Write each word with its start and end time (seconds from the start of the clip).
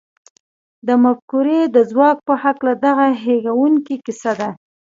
د 0.87 0.89
مفکورې 1.03 1.59
د 1.75 1.77
ځواک 1.91 2.17
په 2.27 2.33
هکله 2.43 2.73
دغه 2.85 3.07
هیښوونکې 3.23 3.95
کیسه 4.05 4.31
ده 4.39 4.49